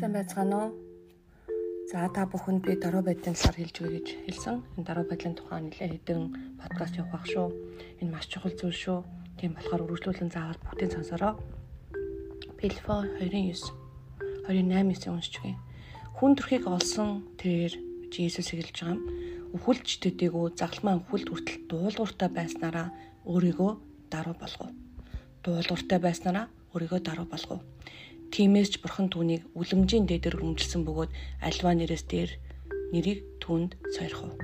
[0.00, 0.70] Сайн байцгаана уу?
[1.92, 4.56] За та бүхэнд би даруй байдлын талаар хэлж өгье гэж хэлсэн.
[4.80, 6.20] Энэ даруй байдлын тухай нэлээд хэдэн
[6.56, 7.52] подкаст явах шүү.
[8.00, 8.98] Энэ маш чухал зүйл шүү.
[9.36, 11.36] Тийм болохоор үргэлжлүүлэн заавал бүгдийг сонсороо.
[12.56, 15.60] Пилфо 29 28-ийг уншиж өгье.
[16.16, 17.76] Хүн төрхийг олсон тэр
[18.08, 19.04] Иесус хэлж байгаа юм.
[19.52, 22.88] Үхэлж төдийгөө загалмаа үхэлд хүртэл дуулууртай байснараа
[23.28, 23.72] өөрийгөө
[24.08, 24.72] даруй болгов.
[25.44, 27.60] Дуулууртай байснараа өөрийгөө даруй болгов
[28.30, 31.10] Тиймээс ч бурхан түүнийг үлэмжийн дээдэр өмжилсөн бөгөөд
[31.42, 32.30] альва нэрээс дээр
[32.94, 34.38] нэрийг түүнд сойрхов.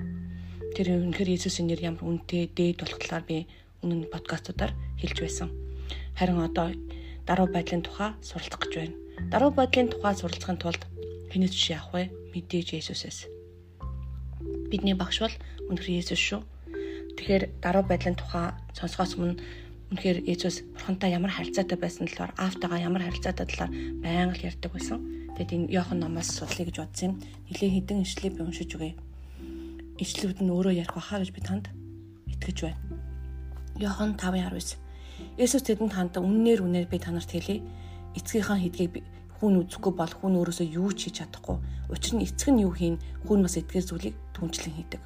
[0.74, 3.46] Тэр үнэхээр Иесусийн нэр ямар үнэтэй дээд болох талаар би
[3.86, 5.48] өмнө нь подкастуудаар хэлж байсан.
[6.18, 6.74] Харин одоо
[7.30, 8.98] даруй байдлын тухай суралцах гэж байна.
[9.30, 10.82] Даруй байдлын тухай суралцахын тулд
[11.30, 12.02] хинээс жишээ авах вэ?
[12.34, 13.30] Мэдээж Иесусээс.
[14.66, 15.36] Бидний багш бол
[15.70, 16.42] үнэхээр Иесус шүү.
[17.14, 19.38] Тэгэхээр даруй байдлын тухай сонсохоос өмнө
[19.86, 23.70] Үнэхээр Иесус бурхантай ямар харилцаатай байсан талаар, аавтайгаа ямар харилцаатай талаар
[24.02, 24.98] байнга л ярьдаг байсан.
[25.38, 27.14] Тэгэд энэ Иохан номоос судлая гэж бодсон юм.
[27.46, 28.98] Нилийн хідэн ишлэлийг би уншиж өгье.
[30.02, 31.70] Ишлэлүүд нь өөрөө ярих баха гэж би танд
[32.26, 32.82] итгэж байна.
[33.78, 34.74] Иохан 5:19.
[35.38, 37.62] Иесус тэдэнд хандаа үннээр үнээр би танарт хэлье.
[38.18, 39.06] Эцгийнхаа хидгийг
[39.38, 41.62] хүн үзэхгүй бол хүн өөрөөсөө юу ч хийж чадахгүй.
[41.94, 45.02] Учир нь эцэг нь юу хийн хүн бас эдгээр зүйлийг түнчлэн хийдэг.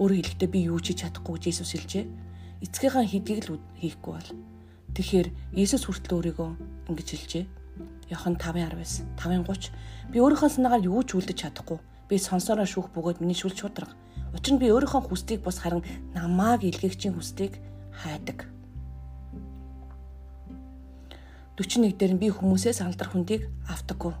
[0.00, 2.29] Өөрөөр хэлэхдээ би юу ч хийж чадахгүй гэж Иесус хэлжээ
[2.60, 4.30] эцгийнхаа хэдийг л хийхгүй бол
[4.92, 6.50] тэгэхээр Иесус хүртэл өөрийгөө
[6.92, 7.44] ингэж хэлжээ.
[8.12, 9.72] Йохан 5:19 5:30
[10.12, 11.78] би өөрийнхөө санаагаар юу ч үлдэж чадахгүй.
[12.10, 13.94] Би сонсороо шүүх бөгөөд миний шүл шудраг.
[14.34, 17.56] Учир нь би өөрийнхөө хүслийг бус харин намааг илгээгчийн хүслийг
[17.94, 18.50] хайдаг.
[21.60, 24.16] 41 дээр нь би хүмүүсээс алдар хүндийг автаггүй.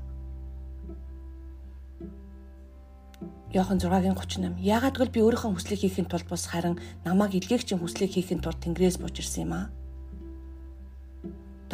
[3.50, 4.62] Йохан 6-гийн 38.
[4.62, 9.02] Яагаад гэвэл би өөрийнхөө хүслийг хийхин тулд бус харин намайг илгээгчийн хүслийг хийхин тулд Тэнгэрээс
[9.02, 9.66] бууж ирсэн юм аа.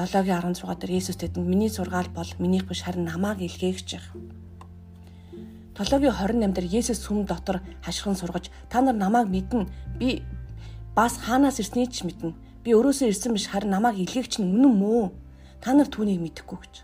[0.01, 4.33] 7-гийн 16 дээр Есүс тэдэнд миний сургаал бол минийх биш харин намайг илгээгч юм.
[5.77, 9.69] 7-гийн 28 дээр Есүс сүм дотор хашгиран сургаж та нар намайг мэднэ.
[10.01, 10.25] Би
[10.97, 12.33] бас хаанаас ирснийг ч мэднэ.
[12.65, 15.13] Би өрөөсөө ирсэн биш харин намайг илгээгч нь үнэн мөө.
[15.61, 16.75] Та нар түүнийг мэдэхгүй гэж.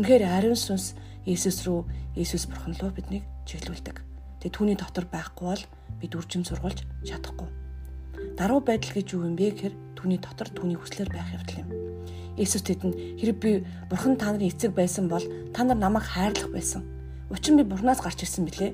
[0.00, 0.96] Үнэхээр ариун сүнс
[1.28, 1.84] Есүс рүү
[2.16, 3.96] Есүс бурхан руу биднийг чиглүүлдэг.
[4.42, 5.64] Тэгээ түүний дотор байхгүй бол
[6.02, 7.48] бид үржим сургуулж чадахгүй.
[8.38, 11.70] Даруй байдал гэж юу юм бэ гэхээр түүний дотор түүний хүслээр байх явдал юм.
[12.36, 13.50] Иесус тэдэнд хэрэг би
[13.86, 15.22] бурхан та нарын эцэг байсан бол
[15.52, 16.82] та нар намайг хайрлах байсан.
[17.30, 18.72] Учир нь би бурхнаас гарч ирсэн билээ.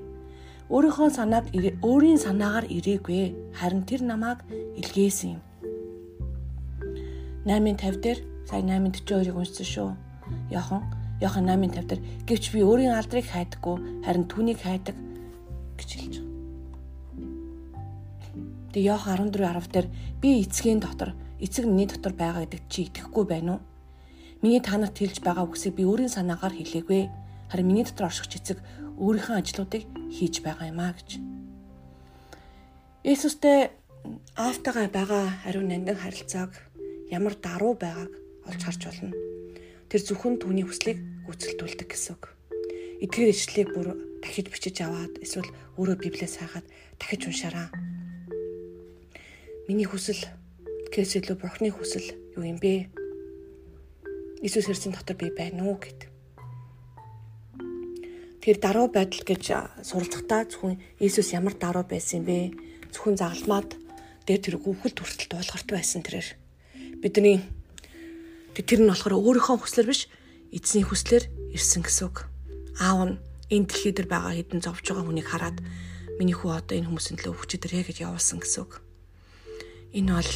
[0.72, 1.52] Өөрийнхөө санааг
[1.82, 3.56] өөрийн санаагаар ирээгүй.
[3.56, 4.44] Харин тэр намайг
[4.76, 5.42] илгээсэн юм.
[7.48, 9.90] 8:50 дээр сая 8:42-ыг уншсан шүү.
[10.52, 10.84] Яхан
[11.18, 14.94] Йохан 8:50 дээр гэвч би өөрийн алдрыг хайдаггүй харин түүнийг хайдаг
[15.74, 16.30] гэж хэлж байгаа.
[18.70, 19.86] Тэгээ Йохан 14:10 дээр
[20.22, 23.66] би эцгийн дотор эцэг миний дотор байгаа гэдэг чи итгэхгүй байна уу?
[24.42, 27.10] Миний та нарт хэлж байгаа үгсийг би өөрийн санаагаар хэлээгүй.
[27.50, 28.62] Харин миний дотор оршигч эцэг
[29.02, 29.82] өөрийнхөө ажлуудыг
[30.14, 31.18] хийж байгаа юм а гэж.
[33.02, 33.74] Иесустэй
[34.38, 36.54] аавтайгаа байгаа ариун нандин харилцааг
[37.10, 38.12] ямар даруй байгааг
[38.46, 39.37] олж харж болно
[39.88, 42.24] тэр зөвхөн түүний хүслийг гүйцэлдүүлдэг гэсэн үг.
[43.00, 45.48] Эдгээр ишлэлийг бүр дахиж бичиж аваад эсвэл
[45.80, 46.66] өөрөө библиэс хайгаад
[47.00, 47.68] дахиж уншаарай.
[49.64, 50.20] Миний хүсэл
[50.92, 52.04] гэхээс илүү бурхны хүсэл
[52.36, 52.92] юу юм бэ?
[54.44, 56.08] Иесус Христосийн дотор би байна уу гэд.
[58.44, 59.44] Тэр даруй байдал гэж
[59.84, 62.52] суралцахдаа зөвхөн Иесус ямар даруй байсан бэ?
[62.92, 63.76] Зөвхөн загалмаад
[64.28, 66.28] дээр тэр гүхэл хүртэл дуулгарт байсан тэрээр
[67.00, 67.40] бидний
[68.58, 70.10] Тэр нь болохоор өөрийнхөө хүслээр биш
[70.50, 72.26] эзний хүслээр ирсэн гэсэн үг.
[72.82, 73.14] Аав нь
[73.54, 75.62] энэ дэлхий дээр байгаа хэдэн зовж байгаа хүнийг хараад
[76.18, 78.82] миний хүү одоо энэ хүмүүсийн төлөө өвчтөрэй гэж явуулсан гэсэн үг.
[79.94, 80.34] Энэ бол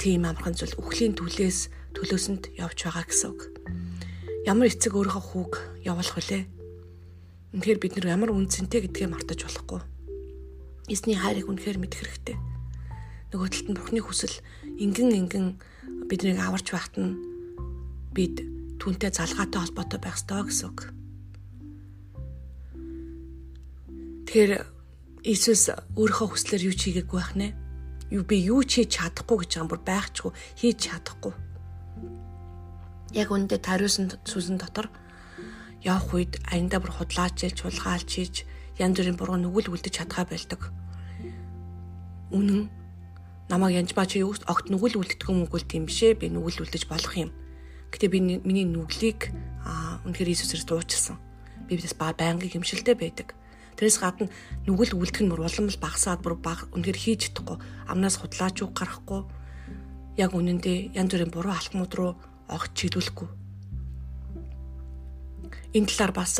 [0.00, 1.58] тийм амархан зүйл үхлийн төлөөс
[1.94, 3.40] төлөөсөнд явж байгаа гэсэн үг.
[4.48, 5.52] Ямар эцэг өөрийнхөө хүүг
[5.84, 6.42] явуулах вүлээ?
[7.54, 9.84] Үнэхээр бид нар ямар үнцэнтэй гэдгээ мартаж болохгүй.
[10.88, 12.36] Эзний хайрыг үнэхээр мэдэх хэрэгтэй.
[13.36, 14.40] Нөгөө талд нь Бурхны хүсэл
[14.80, 15.46] ингэн ингэн
[16.08, 17.29] биднийг аварч байхад нь
[18.14, 18.42] бид
[18.82, 20.80] түүнтэй залгаатай холбоотой байх ёстой гэсэн үг.
[24.26, 24.52] Тэгэхээр
[25.20, 25.68] Иесус
[26.00, 27.48] өөрийнхөө хүслээр юу ч хийгээгүй байх нэ.
[28.08, 31.34] Юу би юу ч хийж чадахгүй гэж байгаа бүр байхчгүй хийж чадахгүй.
[33.14, 34.88] Яг үүндээ тариусан сүзэн дотор
[35.84, 38.34] явах үед аяндаа бүр худлаач хийж, чулгаалж хийж,
[38.80, 40.72] янз бүрийн буруу нүгэл үлдэж чадхаа байлдаг.
[42.32, 42.72] Үнэн
[43.52, 47.30] намайг янж баа чи огт нүгэл уу гэвэл тийм бишээ би нүгэл үлдэж болох юм
[47.90, 49.34] Гэтэ би миний нүглийг
[49.66, 51.18] аа үнэхээр Иесусээс дуучилсан.
[51.66, 53.34] Би бидээс байнгын хэмшилтэй байдаг.
[53.76, 54.28] Тэрээс гадна
[54.66, 57.58] нүгэл үлдэх нь улам л багасаад бүр баг үнэхээр хийж чадахгүй.
[57.90, 59.24] Амнаас худлаач уу гарахгүй.
[60.20, 62.12] Яг үнэндээ янз бүрийн буруу алхмууд руу
[62.48, 63.28] огт чиглүүлэхгүй.
[65.74, 66.34] энэ талаар бас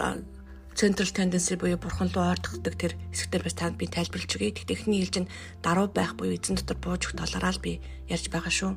[0.75, 4.55] central tendency буюу бурхан руу ойртогддог тэр хэсэгтэр бас танд би тайлбарлаж өгье.
[4.55, 5.31] Тэгт эхний хэлж нь
[5.63, 7.79] даруй байх буюу эзэн дотор бууж өгөх талаараа л би
[8.11, 8.73] ярьж байгаа шүү.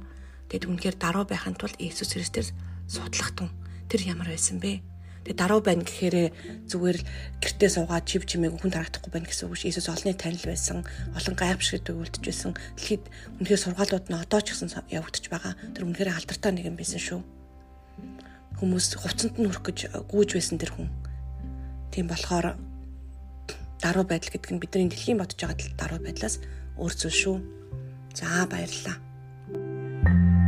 [0.50, 2.48] Тэгэд үнэхээр даруй байхын тулд Иесус Христээр
[2.88, 3.50] судлах тун
[3.88, 4.81] тэр ямар байсан бэ?
[5.24, 6.36] Тэгээ даруй байна гэхээр
[6.68, 7.07] зүгээр л
[7.40, 9.72] гэртээ суугаад чив чимээг хүн тарахдахгүй байна гэсэн үг ш.
[9.72, 10.84] Иесус олонний танил байсан,
[11.16, 12.51] олон гайхамшигт өгүүлдэж байсан.
[12.75, 13.07] Дэлхийд
[13.40, 15.56] үнэхээр сургаалууд нь одоо ч гэсэн явагдаж байгаа.
[15.72, 17.19] Тэр үнэхээр алдартай нэгэн байсан шүү.
[18.60, 19.80] Хүмүүс хувцанд нь хүрэх гэж
[20.12, 20.92] гүйж байсан тэр хүн.
[21.95, 22.60] Тийм болохоор
[23.80, 26.44] даруй байдал гэдэг нь бидний дэлхийн бодож байгаа даруй байдлаас
[26.75, 27.38] өөр зүйл шүү.
[28.12, 29.12] За баярлалаа.
[30.05, 30.43] thank you